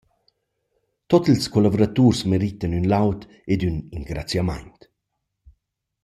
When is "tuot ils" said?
1.09-1.45